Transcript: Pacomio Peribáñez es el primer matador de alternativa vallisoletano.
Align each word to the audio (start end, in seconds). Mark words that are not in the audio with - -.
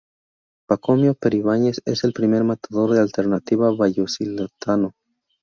Pacomio 0.65 1.13
Peribáñez 1.13 1.83
es 1.85 2.03
el 2.05 2.11
primer 2.13 2.43
matador 2.43 2.89
de 2.89 3.01
alternativa 3.01 3.69
vallisoletano. 3.69 4.95